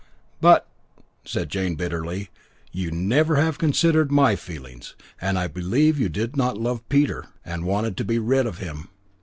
[0.39, 0.67] "But,"
[1.25, 2.31] said Jane bitterly,
[2.71, 7.65] "you never have considered my feelings, and I believe you did not love Peter, and
[7.65, 8.87] wanted to be rid of him."